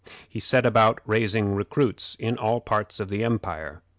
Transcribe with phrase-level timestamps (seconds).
[0.27, 3.83] He set about raising recruits in all parts of the empire.